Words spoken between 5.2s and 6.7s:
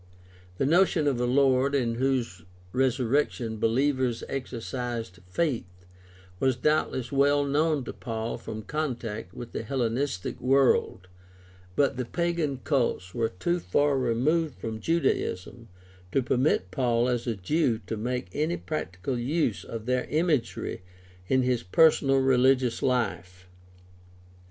faith was